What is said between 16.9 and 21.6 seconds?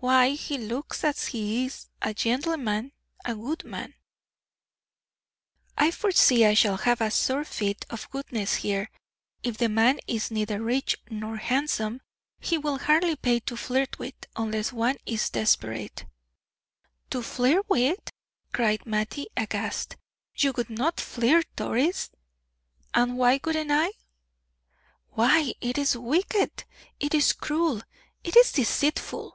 "To flirt with!" cried Mattie, aghast. "You would not flirt,